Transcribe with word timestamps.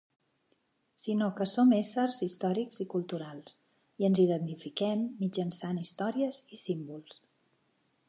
...sinó 1.03 1.27
que 1.39 1.45
som 1.51 1.75
éssers 1.79 2.17
històrics 2.29 2.81
i 2.85 2.89
culturals, 2.95 3.55
i 4.03 4.09
ens 4.11 4.25
identifiquem 4.27 5.07
mitjançant 5.23 5.83
històries 5.87 6.45
i 6.59 6.65
símbols. 6.67 7.25